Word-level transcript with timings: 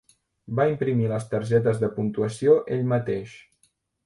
Va 0.59 0.63
imprimir 0.69 1.09
les 1.11 1.27
targetes 1.33 1.83
de 1.83 1.91
puntuació 1.99 2.57
ell 2.79 2.83
mateix. 2.97 3.39